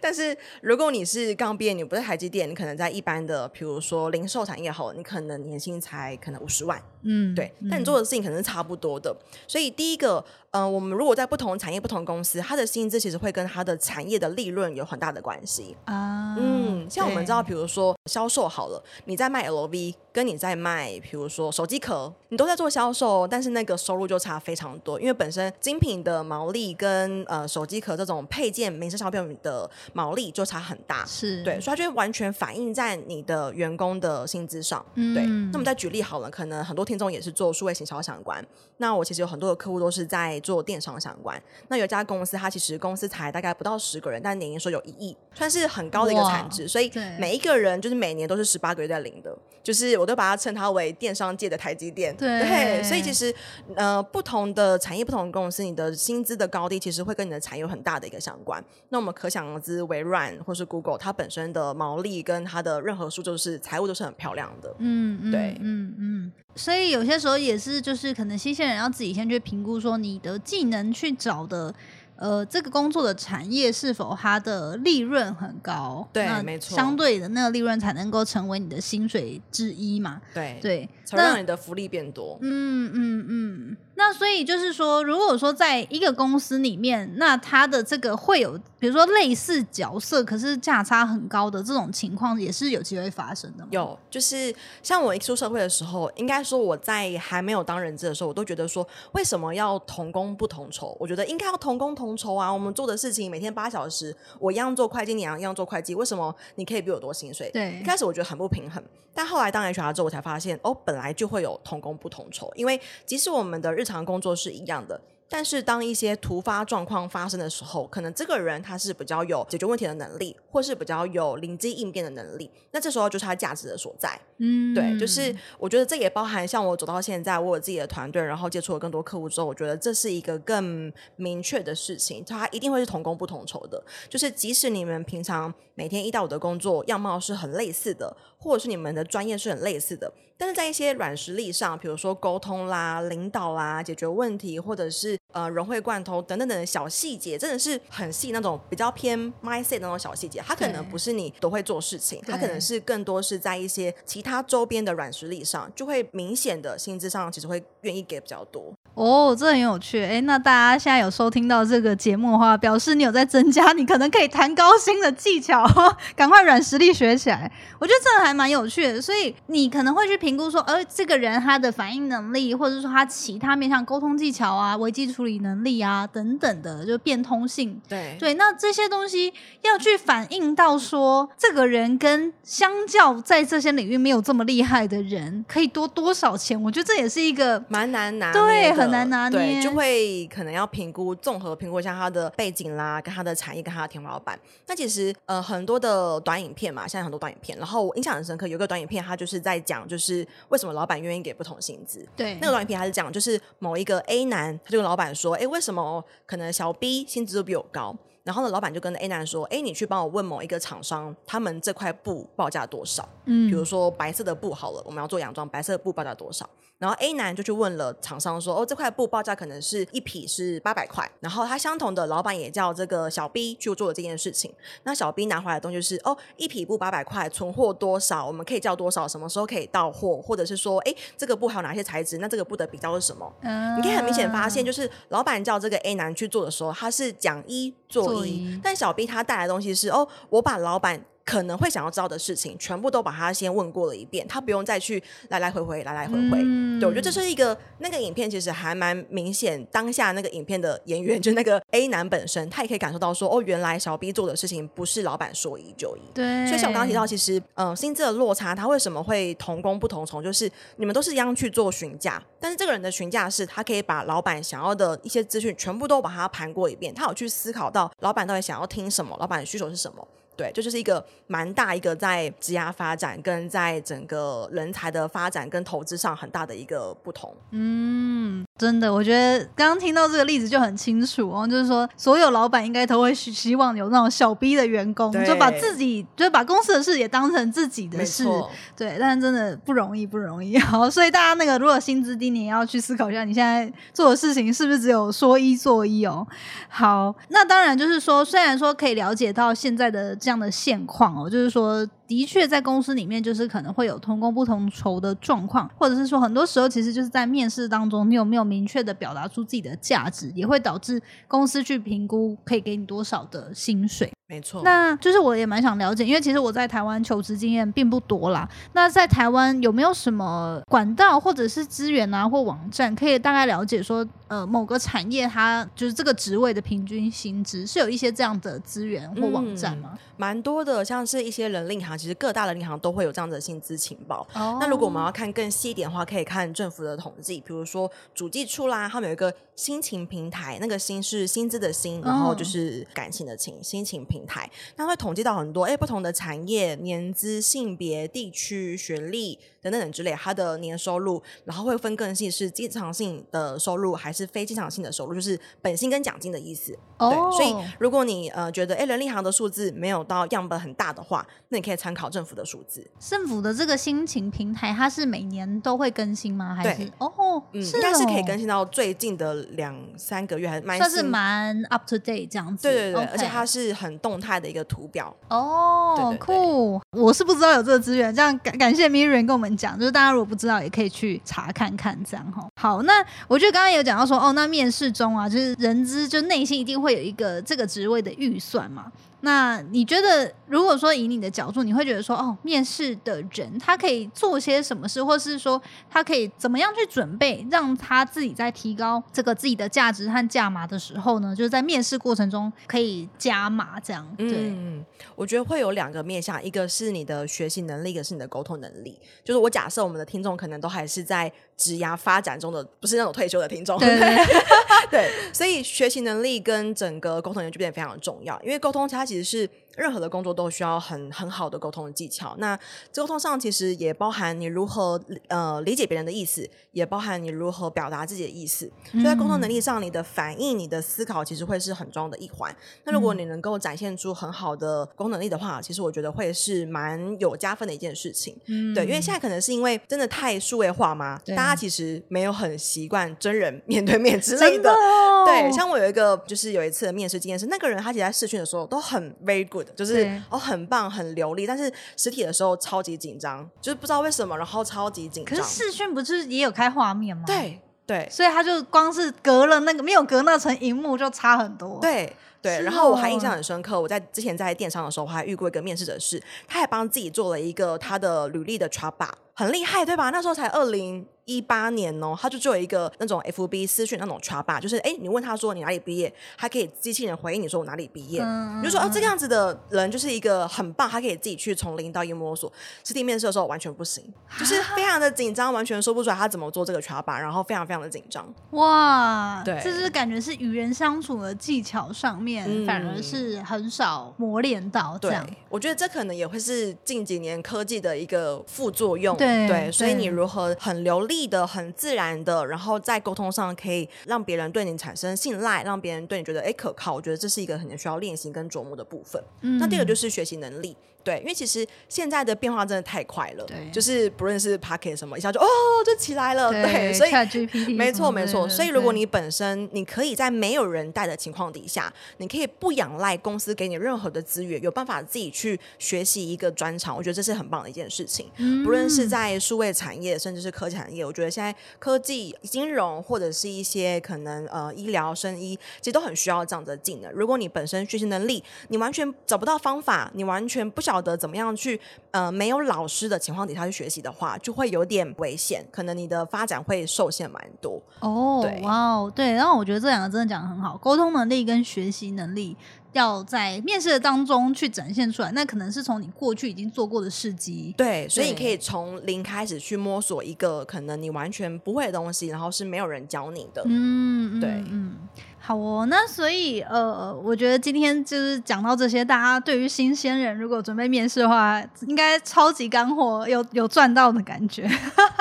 [0.00, 9.14] 但是如果你是刚毕业，你不是台积电，你可能在一般的，比如说零售产业好了，你可能年薪才可能五十万，嗯，对，但你做的事情可能是差不多的。
[9.46, 15.76] 所以第一个，呃，我们如果在不同产业、不同公司，它的薪资其实会跟它的产业的利润有很大的关系。
[15.84, 31.04] 啊，嗯，像我们知道，比如说销售好了，你在卖 LV，跟你在卖，比如说手机壳，你都在做销售，但是那个收入就差非常多，因为本身精品的毛利跟呃手机壳这种配件、民生消费品的毛利就差很大。
[31.06, 34.84] 是，对，所以它就会完全反映在你的员工的薪资上。
[34.94, 38.44] 嗯对，那么再举例好了，可能很多听众也是做数位行销相关。
[38.78, 41.40] 那我其实有很多的客户都是在做电商相关。
[41.68, 46.68] 那有一家公司，它其实公司才大概不到十个人，但年营收有一亿，算是很高的一个产值。
[46.68, 52.16] 所以每一个人就是每年都是十八个月在领的，就是我都把它称它为电商界的台积电。
[52.16, 53.34] 对所以其实
[53.74, 58.64] 呃，不同的产业、不同的公司，你的薪资的高低其实会跟你的产业有很大的一个相关。
[58.88, 64.74] 那我们可想而知，微软或是 Google，它本身的毛利跟它的任何数就是财务都是很漂亮的。
[64.78, 71.74] 嗯，嗯对嗯嗯，所以有些时候也是，就是可能新鲜人要自己先去评估，说你的技能去找的。
[72.20, 76.04] 呃，这个工作的产业是否它的利润很高？
[76.12, 80.20] 对没错相对的那个利润才能够成为你的薪水之一嘛？
[80.34, 82.36] 对，对，才让你的福利变多。
[82.40, 93.68] 嗯嗯嗯，那所以就是说，如果说在一个公司里面，那它的这个会有，比如说类似角色，可是价差很高的这种情况，也是有机会发生的吗？
[93.72, 100.96] 有，就是像我一出社会的时候，应该说我在还没有当人质的时候，我都觉得说，为什么要同工不同酬？
[101.00, 102.52] 我觉得应该要同工同酬啊！
[102.52, 107.50] 我们做的事情每天八小时，我一样做会计，你一样做会计，为什么你可以比我多薪水？
[107.50, 108.80] 对一开始我觉得很不平衡，
[109.12, 115.00] 但后来当 HR 之后，我才发现，哦，本来就会有同工不同酬，因为即使我们的日常工作是一样的。
[115.30, 124.18] 但是当一些突发状况发生的时候，可能这个人他是比较有解决问题的能力，或是比较有灵机应变的能力，那这时候就是他价值的所在。
[124.38, 133.84] 嗯，对，就是我觉得这也包含像我走到现在，我有自己的团队，然后接触了更多客户之后，我觉得这是一个更明确的事情，它一定会是同工不同酬的。
[134.08, 158.72] 就是即使你们平常每天一到五的工作样貌是很类似的，或者是你们的专业是很类似的，但是在一些软实力上，比如说沟通啦、领导啦、解决问题，或者是呃融会贯通等等等的小细节，真的是很细那种比较偏 mindset 那种小细节，它可能不是你都会做事情，它可能是更多是在一些其他周边的软实力上，就会明显的薪资上其实会愿意给比较多。
[158.98, 160.02] 哦，这很有趣。
[160.02, 165.64] 哎，那大家现在有收听到这个节目的话，表示你有在增加你可能可以谈高薪的技巧，
[166.16, 167.50] 赶快软实力学起来。
[167.78, 177.80] 我觉得这个还蛮有趣的，所以你可能会去评估说，呃，这个人他的反应能力，或者说他其他面向沟通技巧啊、危机处理能力啊等等的，就变通性。
[177.88, 179.32] 对对，那这些东西
[179.62, 186.60] 要去反映到说，这个人跟相较在这些领域没有这么厉害的人，可以多多少钱？
[186.60, 194.38] 我觉得这也是一个蛮难拿对捏的很难拿捏对，就会可能要评估综合评估一下他的背景啦，跟他的产业，跟他的天花板。
[194.66, 202.06] 那其实呃很多的短影片嘛，现在很多短影片，然后我印象很深刻，有个短影片，它就是在讲就是为什么老板愿意给不同薪资。
[202.16, 207.96] 对那个短影片他是讲，就是某一个 A 男，他就跟老板说：“哎，为什么可能小 B 薪资都比我高？”
[208.28, 213.08] 然后呢，老板就跟 A 男说：“哎，你去帮我问某一个厂商，他们这块布报价多少？
[213.24, 216.46] 嗯比如说白色的布好了，我们要做洋装，白色的布报价多少？
[216.76, 224.52] 然后 A 男就去问了厂商说：“哦，这块布报价可能是一匹是八百块。”然后他相同的老板也叫这个小 B 去做了这件事情。
[224.82, 228.26] 那小 B 拿回来的东西是：哦，一匹布八百块，存货多少？
[228.26, 229.08] 我们可以叫多少？
[229.08, 230.20] 什么时候可以到货？
[230.20, 232.18] 或者是说，哎，这个布还有哪些材质？
[232.18, 233.32] 那这个布的比较是什么？
[233.40, 246.38] 嗯你可以很明显发现，就是老板叫这个 A 男去做的时候，他是讲一做一，做一但小 B 他带来的东西是哦，我把老板可能会想要知道的事情，全部都把他先问过了一遍，他不用再去来来回回、来来回回。
[246.42, 256.00] 嗯对，我觉得这是一个那个影片其实还蛮明显，当下那个影片的演员就那个 A 男本身，他也可以感受到说，哦，原来小 B 做的事情不是老板说一就一。
[256.14, 260.22] 对，所以像我刚刚提到，其实嗯、呃薪资的落差，他为什么会同工不同酬？
[260.22, 270.08] 就是你们都是一样去做询价，但是这个人的询价是他可以把老板想要的一些资讯全部都把它盘过一遍，他有去思考到老板到底想要听什么，老板的需求是什么。
[270.38, 277.34] 对，这就是一个蛮大一个在职涯发展跟在整个人才的发展跟投资上很大的一个不同。
[277.50, 290.58] 嗯，真的，我觉得刚刚听到这个例子就很清楚哦，就是说所有老板应该都会希希望有那种小逼的员工，就把自己就是把公司的事也当成自己的事，错，对，但是真的不容易，不容易。
[290.60, 296.26] 好，所以大家那个如果薪资低，你也要去思考一下，你现在做的事情是不是只有说一做一哦。
[296.68, 301.88] 好，那当然就是说，虽然说可以了解到现在的这样的现况哦，就是说。
[302.08, 314.10] 的确，在公司里面就是可能会有同工不同酬的状况，或者是说很多时候其实就是在面试当中，你有没有明确的表达出自己的价值，也会导致公司去评估可以给你多少的薪水。
[314.28, 314.62] 没错。
[314.62, 318.48] 那就是我也蛮想了解，因为其实我在台湾求职经验并不多啦。
[318.74, 329.98] 那在台湾有没有什么管道或者是资源啊，或网站可以大概了解说，呃，某个产业它就是这个职位的平均薪资是有一些这样的资源或网站吗？
[330.18, 334.26] 蛮多的，像是一些人力行，其实各大人力行都会有这样的薪资情报。
[334.34, 356.76] 哦那如果我们要看更细一点的话，可以看政府的统计，比如说主计处啦，他们有一个薪情平台，那个薪是薪资的薪，然后就是感情的情，薪情平台，那会统计到很多哎不同的产业、年资、性别、地区、学历等等等之类，它的年收入，然后会分更细是经常性的收入还是非经常性的收入，就是本薪跟奖金的意思。
[356.98, 362.88] 哦对，所以如果你呃觉得哎人力行的数字没有到样本很大的话，那你可以参考政府的数字。
[363.00, 366.54] 政府的这个薪情平台，它是每年都会更新吗？
[366.54, 372.62] 还是对哦，嗯，应该是可以哦更新到最近的两三个月，还蛮算是蛮 up to date 这样子。
[372.62, 375.12] 对对对而且它是很动态的一个图表。
[375.28, 376.80] 哦，酷！
[376.92, 382.46] 我是不知道有这个资源，这样感感谢 Miriam 跟我们讲，就是大家如果不知道，也可以去查看看，这样哈。
[382.60, 388.92] 好，那我觉得刚刚有讲到说，哦，那面试中啊，就是人资就内心一定会有一个这个职位的预算嘛。
[389.20, 404.06] 那你觉得，如果说以你的角度，你会觉得说，哦，面试的人他可以做些什么事，或是说他可以怎么样去准备，让他自己在提高这个自己的价值和价码的时候呢，就是在面试过程中可以加码这样。
[404.16, 404.84] 对，嗯，
[405.16, 408.98] 我觉得会有两个面向，一个是你的学习能力，一个是你的沟通能力。
[409.24, 413.76] 就是我假设我们的听众可能都还是在职涯发展中的，不是那种退休的听众。
[413.78, 414.26] 对对对
[414.90, 422.34] 对，所以学习能力跟整个沟通能力就变得非常重要，因为沟通它其实是任何的工作都需要很很好的沟通的技巧。
[422.38, 422.58] 那
[422.94, 428.70] 沟通上其实也包含你如何呃理解别人的意思，也包含你如何表达自己的意思。
[428.90, 432.54] 所以在沟通能力上，你的反应、你的思考其实会是很重要的一环。
[432.84, 438.36] 那如果你能够展现出很好的沟通能力的话，其实我觉得会是蛮有加分的一件事情。
[438.46, 444.72] 嗯对，因为现在可能是因为真的太数位化嘛，大家其实没有很习惯真人面对面之类的的。
[444.72, 455.64] 哦对，像我有一个就是有一次的面试经验是，那个人他其实在试训的时候都很 very good，就是哦很棒很流利，但是实体的时候超级紧张，就是不知道为什么，然后超级紧张可是。
[455.64, 462.14] 视讯不是也有开画面吗？，对对所以他就光是隔了那个没有隔那层荧幕就差很多。，对。
[462.40, 470.10] 对，是然后我还哦印象很深刻，我在之前在电商的时候，我还遇过一个面试者是，他还帮自己做了一个他的履历的 t r a b a 很厉害，对吧？
[470.10, 482.50] 那时候才二零一八年哦，他就做了一个那种 FB 私讯那种 t r a b a 就是哎，你问他说你哪里毕业，他可以机器人回应你说我哪里毕业，嗯你就说哦，这个样子的人就是一个很棒，他可以自己去从零到一摸索。
[482.82, 484.02] 实体面试的时候完全不行，
[484.38, 488.26] 就是非常的紧张，完全说不出来他怎么做这个 t r a b a 然后非常非常的紧张。
[488.52, 499.14] 哇，对这是感觉是与人相处的技巧上面，嗯反而是很少磨练到这对样。，我觉得这可能也会是近几年科技的一个副作用。
[499.18, 509.22] 对对所以你如何很流利的、很自然的，然后在沟通上可以让别人对你产生信赖，让别人对你觉得哎可靠，我觉得这是一个很需要练习跟琢磨的部分。
[509.40, 510.76] 嗯那第二个就是学习能力。
[511.08, 515.46] 对，因为其实现在的变化真的太快了，对就是不论是 Pocket 什么，一下就哦
[515.86, 528.30] 就起来了，对，所以没错没错，所以如果你本身你可以在没有人带的情况底下，你可以不仰赖公司给你任何的资源，有办法自己去学习一个专长，我觉得这是很棒的一件事情。
[528.36, 537.10] 嗯不论是在数位产业，甚至是科技产业，我觉得现在科技、金融或者是一些可能呃医疗、生医，其实都很需要这样的技能。
[537.12, 541.80] 如果你本身学习能力，你完全找不到方法，你完全不晓晓得怎么样去
[542.10, 547.80] 呃没有老师的情况底下去学习的话，就会有点危险，可能你的发展会受限蛮多。
[548.00, 552.56] 哦对，哇哦，对，然后我觉得这两个真的讲的很好，沟通能力跟学习能力
[552.92, 557.72] 要在面试的当中去展现出来，那可能是从你过去已经做过的事迹。
[557.76, 563.62] 对，所以你可以从零开始去摸索一个可能你完全不会的东西，然后是没有人教你的。
[563.66, 564.96] 嗯，嗯对嗯，
[565.40, 565.86] 好哦。
[565.88, 574.68] 那所以呃，我觉得今天就是讲到这些，大家对于新鲜人如果准备面试的话，应该超级干货，有有赚到的感觉。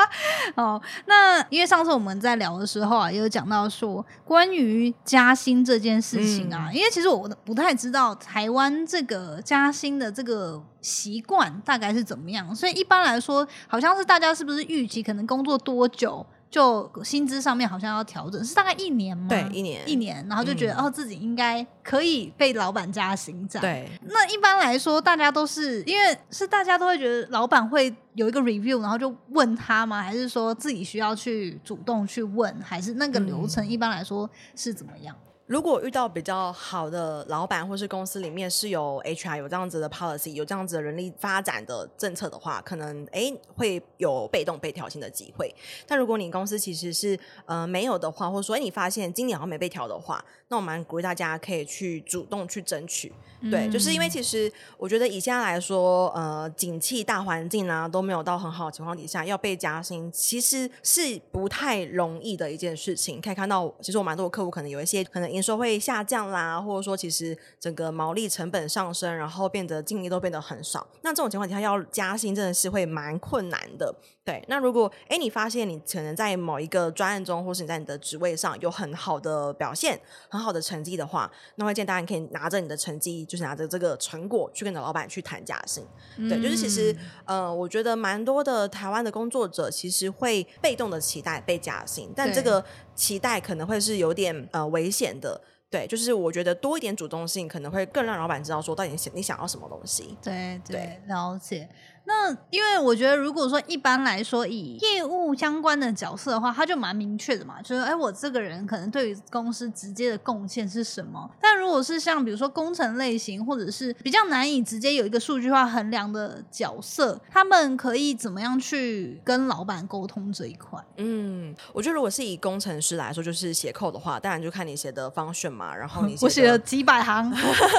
[0.56, 16.26] 哦，那因为上次我们在聊的时候啊，也有讲到说关于加薪这件事情啊，因为其实我不太知道台湾这个加薪的这个习惯大概是怎么样，所以一般来说，好像是大家是不是预期可能工作多久？
[16.50, 19.28] 就薪资上面好像要调整，是大概一年吗？
[19.30, 30.02] 对一年一年，然后就觉得、嗯哦，自己应该可以被老板加薪这样。，对，那一般来说，大家都是因为是大家都会觉得老板会有一个 review，然后就问他吗？
[30.02, 32.56] 还是说自己需要去主动去问？
[32.62, 35.16] 还是那个流程嗯一般来说是怎么样？
[35.48, 45.50] 如果遇到比较好的老板，或是公司里面是有 HR 有这样子的 policy，有这样子的人力发展的政策的话，可能诶会有被动被调薪的机会。
[45.88, 53.12] 但如果你公司其实是呃没有的话，或者说你发现今年好像没被调的话，那我蛮鼓励大家可以去主动去争取。
[53.52, 63.22] 对，就是因为其实我觉得以现在来说，呃，景气大环境啊都没有到很好的情况底下，要被加薪其实是不太容易的一件事情。
[63.22, 70.88] 可以看到，其实我蛮多的客户可能有一些可能营收会下降啦，或者说其实整个毛利成本上升，然后变得净利都变得很少。
[71.04, 73.94] 那这种情况底下要加薪真的是会蛮困难的。
[74.26, 85.86] 对，那如果哎你发现你可能在某一个专案中，或是你在你的职位上有很好的表现、很好的成绩的话，那会建议大家可以拿着你的成绩，就是拿着这个成果去跟你的老板去谈加薪。
[86.30, 86.96] 对，就是其实
[87.26, 92.64] 呃，我觉得蛮多的台湾的工作者其实会被动的期待被加薪，但这个
[92.96, 95.40] 期待可能会是有点呃危险的。
[95.70, 100.18] 对，就是我觉得多一点主动性，可能会更让老板知道说到底你想你想要什么东西。
[100.24, 101.68] 对对对，了解。
[102.08, 111.30] 那因为我觉得，如果说一般来说以业务相关的角色的话，他就蛮明确的嘛，就是哎，我这个人可能对于公司直接的贡献是什么。
[111.42, 120.80] 但如果是像比如说工程类型，或者是比较难以直接有一个数据化衡量的角色，他们可以怎么样去跟老板沟通这一块？
[120.96, 127.30] 嗯，我觉得如果是以工程师来说，就是写 code 的话，当然就看你写的 function 嘛，然后你我写了几百行，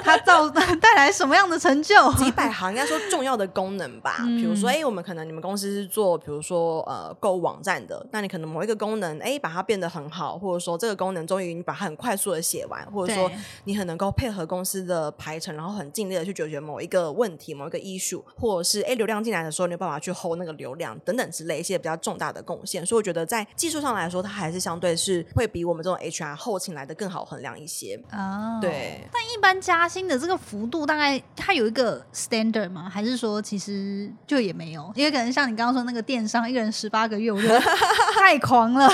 [0.05, 0.47] 它造
[0.81, 2.13] 带来什么样的成就？
[2.19, 4.17] 几百行，应该说重要的功能吧。
[4.27, 13.31] 比如说，哎、我们可能你们公司是做，比如说呃购物网站的，那你可能某一个功能，哎，把它变得很好，或者说这个功能终于你把它很快速的写完，或者说
[13.65, 22.85] 你很能够配合公司的排程，然后很尽力的去解决某一个问题、某一个 issue，或者是哎流量进来的时候，你有办法去 hold 那个流量等等之类一些比较重大的贡献。
[22.85, 28.01] 所以我觉得在技术上来说，它还是相对是会比我们这种 HR 后勤来的更好衡量一些。
[28.13, 29.01] 哦，对。
[29.13, 32.89] 但一般加薪的这个幅度，大概它有一个 standard 吗？
[32.89, 34.93] 还是说其实就也没有？
[34.95, 37.61] 因为可能像你刚刚说那个电商，一个人十八个月，我觉得
[38.19, 38.89] 太狂了。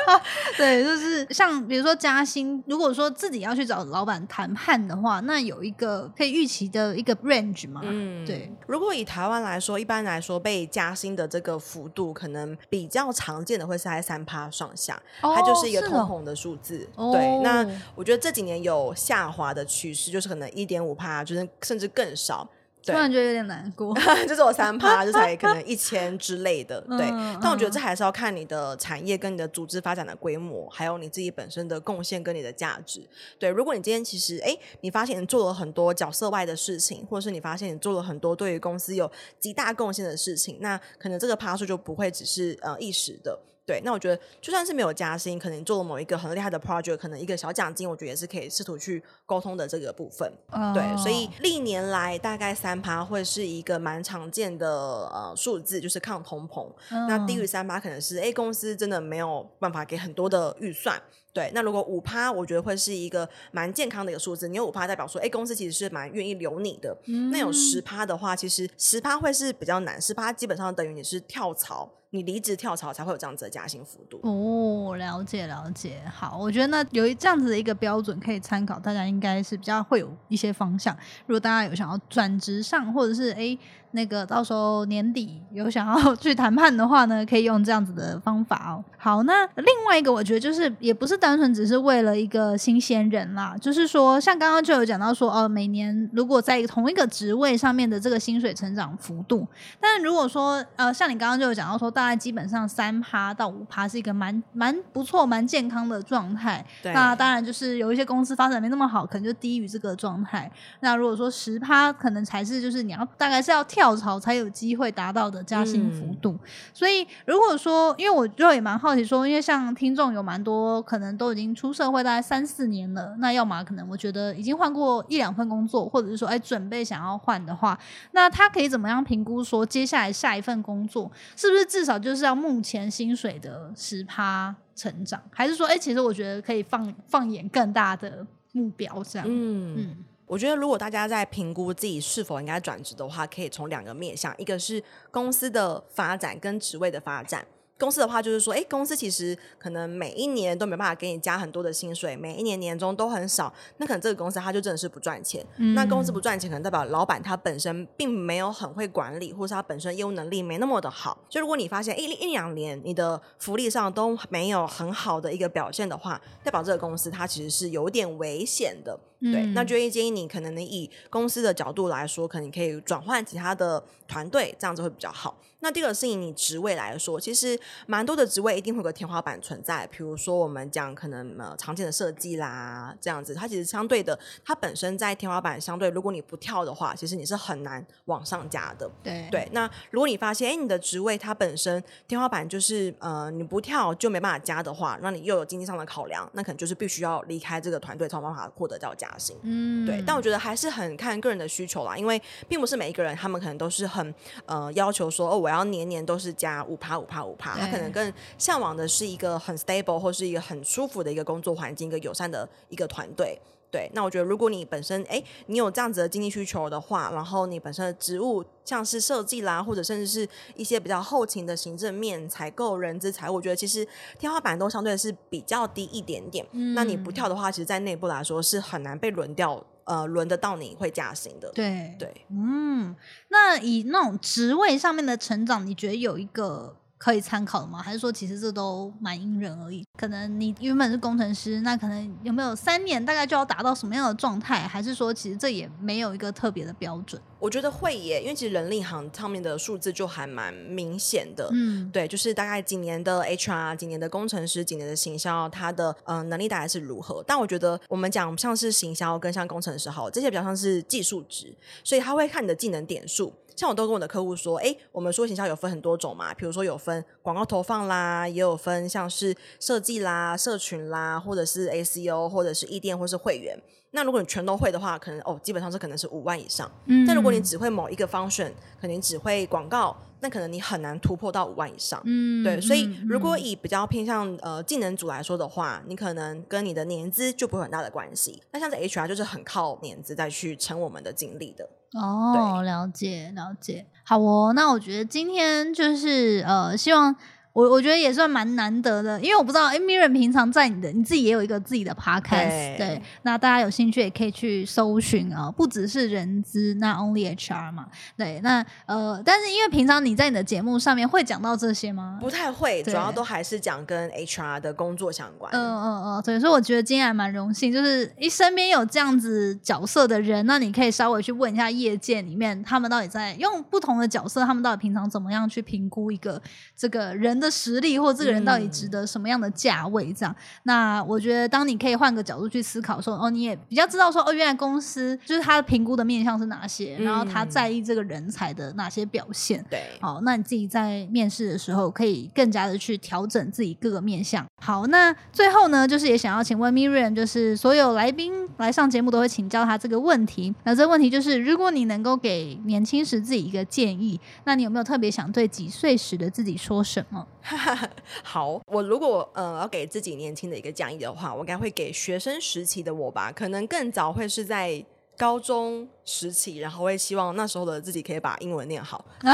[0.56, 7.80] 对，就是像比如说加薪，如果说自己要去找老板谈判的话，那有一个可以预期的一个 range 嘛？
[7.84, 8.52] 嗯，对。
[8.66, 16.88] 如果以台湾来说，一般来说被加薪的这个幅度，可能比较常见的会是在三趴上下，它就是一个哦通红的数字。
[16.96, 22.48] 哦对，那我觉得这几年有下滑的趋势，就是可能一点五趴，就是甚至更少。
[22.84, 23.94] 突然觉得有点难过。
[24.26, 27.06] 就是我三趴，就才可能一 千之类的，对。
[27.10, 33.02] 嗯但我觉得嗯这还是要看你的产业跟你的组织发展的规模，还有你自己本身的贡献跟你的价值。
[33.38, 43.38] 对，如果你今天其实哎，你发现你做了很多角色外的事情，或者是你发现你做了很多对于公司有极大贡献的事情，那可能这个趴数就不会只是呃一时的。
[43.68, 50.32] 对，那我觉得就算是没有加薪，可能做了某一个很厉害的 project，可能一个小奖金，我觉得也是可以试图去沟通的这个部分。
[50.72, 54.66] 对，所以哦历年来大概三趴会是一个蛮常见的
[55.12, 56.66] 呃数字，就是抗通膨。
[57.06, 60.98] 那低于嗯三趴可能是 A 公司真的没有办法给很多的预算。
[61.32, 64.48] 对，那如果五趴，我觉得会是一个蛮健康的一个数字。
[64.48, 66.96] 你有五趴，代表说，哎，公司其实是蛮愿意留你的。
[67.06, 74.18] 嗯那有十趴的话，其实十趴会是比较难，十趴基本上等于你是跳槽，你离职跳槽才会有这样子的加薪幅度。
[74.22, 76.02] 哦，了解了解。
[76.12, 80.96] 好，我觉得那有一这样子的一个标准可以参考，大家应该是比较会有一些方向。
[81.26, 83.56] 如果大家有想要转职上，或者是诶
[83.92, 88.84] 那个到时候年底有想要 去谈判的话呢，可以用这样子的方法哦。
[88.96, 99.46] 好，那另外一个我觉得就是也不是单纯只是为了一个新鲜人啦，就是说，像刚刚就有讲到说，哦，每年如果在同一个职位上面的这个薪水成长幅度，
[99.80, 106.64] 但如果说，呃，像你刚刚就有讲到说，大概基本上三趴到五趴是一个蛮蛮不错、蛮健康的状态。
[106.82, 110.50] 对那当然就是有一些公司发展没那么好，可能就低于这个状态。
[110.80, 116.36] 那如果说十趴，可能才是就是你要大概是要跳槽才有机会达到的加薪幅度。
[116.74, 127.78] 所以如果说，因为我就也蛮好奇说，因为像听众有蛮多可能都已经出社会大概三四年了，那要么可能我觉得已经换过一两份工作，或者是说哎准备想要换的话，
[128.10, 139.28] 那他可以怎么样评估说接下来下一份工作是不是至少就是要目前薪水的十趴成长，还是说哎其实我觉得可以放放眼更大的目标这样？
[139.28, 139.96] 嗯嗯
[140.28, 147.46] 我觉得，如果大家在评估自己是否应该转职的话，可以从两个面向，一个是公司的发展跟职位的发展。
[147.78, 155.46] 公司的话，就是说，哎，公司其实可能每一年都没办法给你加很多的薪水，每一年年终都很少，那可能这个公司它就真的是不赚钱。
[155.76, 161.16] 那公司不赚钱，可能代表老板他本身并没有很会管理，或是他本身业务能力没那么的好。
[161.28, 168.98] 就如果你发现一一两年你的福利上都没有很好的一个表现的话，代表这个公司它其实是有点危险的。
[169.20, 175.36] 对，那就会建议你，可能你以公司的角度来说，可能你可以转换其他的团队，这样子会比较好。
[175.60, 177.58] 那第二个是以你职位来说，其实
[177.88, 188.88] 蛮多的职位一定会有个天花板存在，比如说我们讲可能呃常见的设计啦，这样子，它其实相对的，它本身在天花板相对，如果你不跳的话，其实你是很难往上加的。
[189.02, 199.36] 对对，那如果你发现，哎，你的职位它本身天花板就是呃你不跳就没办法加的话，那你又有经济上的考量，那可能就是必须要离开这个团队才有办法获得到加薪。
[199.42, 213.40] 嗯对，但我觉得还是很看个人的需求啦，因为并不是每一个人他们可能都是很呃要求说哦，我要年年都是加五趴五趴五趴，他可能更向往的是一个很 stable 或是一个很舒服的一个工作环境，一个友善的一个团队。
[213.70, 223.86] 对，那我觉得如果你本身哎，你有这样子的经济需求的话，然后你本身的职务像是设计啦，或者甚至是一些比较后勤的行政面、采购、人资、财务，我觉得其实
[224.18, 226.46] 天花板都相对是比较低一点点。
[226.74, 231.50] 那你不跳的话，其实，在内部来说是很难被轮掉，呃，轮得到你会加薪的。
[231.50, 232.96] 对对，嗯，
[233.28, 237.80] 那以那种职位上面的成长，你觉得有一个可以参考的吗？
[237.80, 239.86] 还是说其实这都蛮因人而异？
[239.96, 244.66] 可能你原本是工程师，那可能有没有三年大概就要达到什么样的状态？
[244.66, 247.20] 还是说其实这也没有一个特别的标准？
[247.38, 251.48] 我觉得会耶，因为其实人力行上面的数字就还蛮明显的。
[251.52, 257.22] 嗯，对，就是大概几年的 HR、几年的工程师、几年的行销，他的嗯、呃能力大概是如何？
[257.24, 263.32] 但我觉得我们讲像是行销跟像工程师好，这些比较像是技术值，所以他会看你的技能点数。
[263.58, 273.60] 像我都跟我的客户说，哎，我们说行销有分很多种嘛，比如说有分广告投放啦，也有分像是设计啦、社群啦，或者是 ACO，或者是易店，或是会员。
[273.90, 276.70] 那如果你全都会的话，可能哦，基本上是可能是五万以上。
[276.86, 282.00] 嗯但如果你只会某一个 function，可能你只会广告，那可能你很难突破到五万以上。
[282.04, 288.42] 嗯对，所以嗯如果嗯以比较偏向呃技能组来说的话，你可能跟你的年资就不会很大的关系。
[288.52, 291.68] 那像是 HR 就是很靠年资再去撑我们的经历的。
[291.94, 294.52] 哦，了解了解，好哦。
[294.54, 297.14] 那我觉得今天就是呃，希望
[297.58, 307.86] 我我觉得也算蛮难得的，因为我不知道，哎 m i r a n 平常在你的你自己也有一个自己的 podcast，对那大家有兴趣也可以去搜寻啊、不只是人资，那 Only HR 嘛，
[308.16, 312.18] 对，那呃，但是因为平常你在你的节目上面会讲到这些吗？
[312.20, 315.52] 不太会，主要都还是讲跟 HR 的工作相关。
[315.52, 326.40] 嗯嗯嗯，对，所以我觉得今天还蛮荣幸，就是一身边有这样子角色的人，那你可以稍微去问一下业界里面他们到底在用不同的角色，他们到底平常怎么样去评估一个
[326.76, 330.12] 这个人的实力，或这个人到底值得什么样的价位？
[330.12, 330.34] 这样，
[330.64, 339.64] 那我觉得当你可以换个角度去思考说，哦，你也比较知道说，哦，原来公司就是他评估的面向是哪些，然后他嗯在意这个人才的哪些表现。
[339.70, 344.46] 对，好，那你自己在面试的时候，可以更加的去调整自己各个面向。
[344.60, 350.54] 好，那最后呢，就是也想要请问 Miriam，就是所有来宾来上节目都会请教他这个问题。
[350.64, 357.26] 那这个问题就是，如果你能够给年轻时自己一个建议，那你有没有特别想对几岁时的自己说什么？
[358.22, 364.84] 好，我如果呃要给自己年轻的一个建议的话，我应该会给学生时期的我吧，可能更早会是在
[365.16, 369.04] 高中时期，然后会希望那时候的自己可以把英文念好。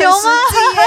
[0.00, 0.30] 有吗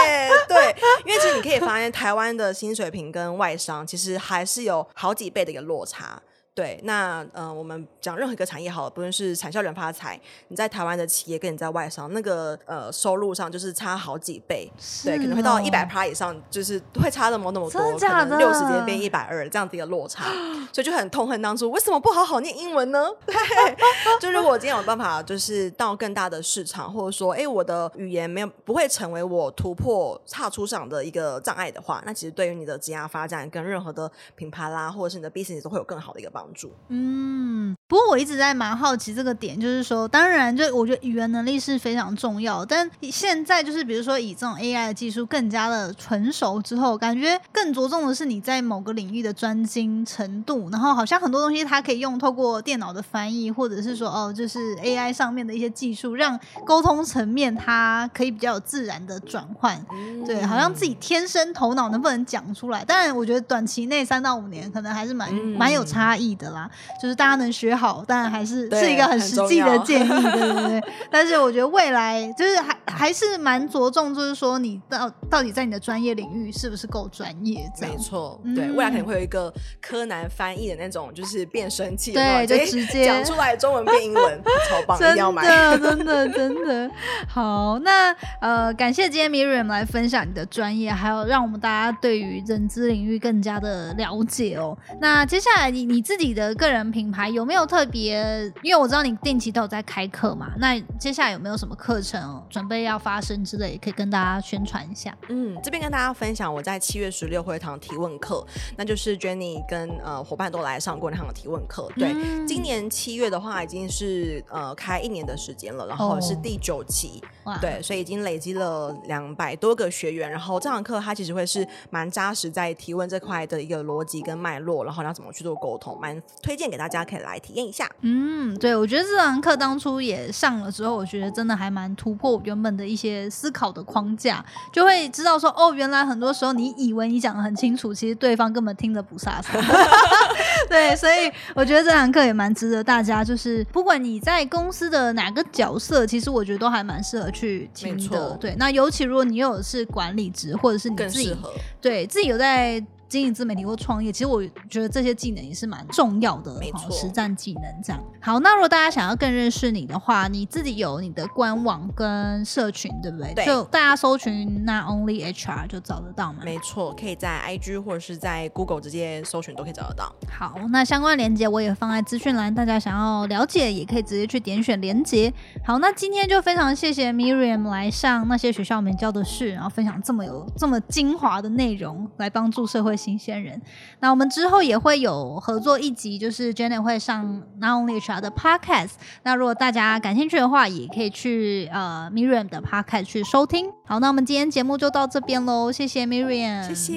[0.04, 0.30] 耶？
[0.48, 6.22] 对，因为其实你可以发现，台湾的薪水平跟外商其实还是有好几倍的一个落差。
[6.56, 14.72] 对，那呃，我们讲任何一个产业好了，不论是产销人发财，你在台湾的企业跟你在外商那个呃收入上就是差好几倍，
[15.04, 18.38] 对，可能会到一百趴以上，就是会差那么那么多，真假的？
[18.38, 20.32] 六十天变一百二这样子一个落差，
[20.72, 23.06] 所以就很痛恨当初为什么不好好念英文呢？
[23.28, 23.78] 对，
[24.22, 36.72] 就如果今天有办法，就是到更大的市场，或者说，哎，我的语言没有不会成为我突破差出场的一个障碍的话，那其实对于你的职业发展跟任何的品牌啦，或者是你的 business 都会有更好的一个帮帮助。
[36.90, 59.80] 嗯，不过我一直在蛮好奇这个点，就是说，当然，就我觉得语言能力是非常重要，但现在就是比如说以这种 AI 的技术更加的成熟之后，感觉更着重的是你在某个领域的专精程度，然后好像很多东西它可以用透过电脑的翻译，或者是说哦，就是 AI 上面的一些技术，让沟通层面它可以比较有自然的转换。
[60.26, 62.84] 对，好像自己天生头脑能不能讲出来？
[62.84, 66.68] 当然，我觉得短期内三到五年可能还是蛮蛮有差异的啦。
[67.00, 70.84] 就是大家能学好，当然还是是一个很实际的建议，对不对？
[71.12, 77.70] 但是我觉得未来就是还还是蛮着重，就是说你到到底在你的专业领域是不是够专业？
[77.82, 86.92] 没错，对，未来可能会有一个柯南翻译的那种，就是变声器，对，就直接讲出来中文变英文， 超棒，真的，真的， 真的
[87.28, 87.80] 好。
[87.80, 94.78] 那呃，感谢今天 Miriam 来分享你的专业，还有让我们大家对于人资领域更加的了解哦。
[95.02, 98.16] 那接下来你你自己的个人品牌有没有特别？
[98.62, 100.52] 因为我知道你定期都有在开课嘛。
[100.58, 105.16] 那接下来有没有什么课程准备要发生之类，可以跟大家宣传一下？
[105.30, 108.46] 嗯，这边跟大家分享，我在七月十六会堂提问课，
[108.78, 111.90] 那就是 Jenny 跟呃伙伴都来上过那堂提问课。
[111.96, 112.14] 对，
[112.46, 117.22] 今年七月的话已经是呃开一年的时间了，然后是第九期，
[117.62, 120.30] 对，所以已经累积了两百多个学员。
[120.30, 127.90] 然后这堂课它其实会是蛮扎实在提问这块的一个逻辑跟脉络，然后要怎么去做沟通，蛮推荐给大家可以来体验一下。
[128.02, 139.60] 嗯，对，我觉得这堂课当初也上了之后，我觉得真的还蛮突破原本的一些思考的框架，就会知道说，哦，原来很多时候你以为你讲的很清楚，其实对方根本听得不飒飒。
[140.70, 148.38] 对，所以我觉得这堂课也蛮值得大家，就是不管你在公司的哪个角色，其实我觉得都还蛮适合去听的。
[148.40, 151.36] 对，那尤其如果你有是管理职，或者是你自己，
[151.82, 152.84] 对自己有在。
[153.08, 158.02] 经营自媒体或创业，其实我觉得这些技能也是蛮重要的，没错，实战技能这样。
[158.22, 163.34] 好，那如果大家想要更认识你的话，你自己有你的官网跟社群，对不对？
[163.34, 163.46] 对。
[163.46, 166.40] 就大家搜寻那 Only HR 就找得到嘛？
[166.44, 170.14] 没错，可以在 IG 或者是在 Google 直接搜寻都可以找得到。
[170.30, 175.32] 好，那相关链接我也放在资讯栏，大家想要了解也可以直接去点选链接。
[175.64, 183.06] 好，那今天就非常谢谢 Miriam 来上那些学校没教的事，然后分享这么有这么精华的内容，来帮助社会。
[183.06, 183.62] 新鲜人，
[184.00, 188.94] 那我们之后也会有合作一集，就是 Jenny 会上 Not Only HR 的 Podcast。
[189.22, 193.72] 那如果大家感兴趣的话，也可以去呃 Miriam 的 Podcast 去收听。
[193.86, 196.96] 好，那我们今天节目就到这边喽，谢谢 Miriam，谢谢。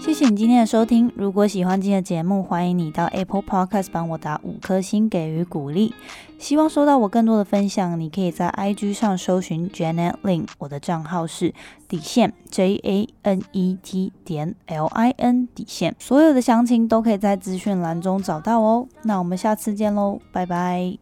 [0.00, 1.12] 谢谢你今天的收听。
[1.14, 5.94] 如果喜欢今天的节目，欢迎你到 Apple Podcast 帮我打五颗星，给予鼓励。
[6.42, 11.54] 希望收到我更多的分享，你可以在 IG 上搜寻 Janet Lin，我的账号是
[11.86, 15.94] 底线 J A N E T 点 L I N 底线。
[16.00, 18.88] 所有的详情都可以在资讯栏中找到哦。
[19.02, 20.98] 那我们下次见喽，拜拜。